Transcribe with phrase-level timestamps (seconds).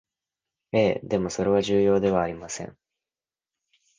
[0.73, 2.75] ええ、でもそれは重要ではありません